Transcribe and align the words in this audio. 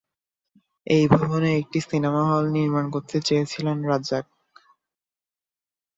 এই 0.87 1.05
ভবনে 1.07 1.49
একটি 1.57 1.79
সিনেমা 1.89 2.23
হল 2.29 2.43
নির্মাণ 2.55 2.85
করতে 2.93 3.17
চেয়েছিলেন 3.27 3.77
রাজ্জাক। 3.83 4.25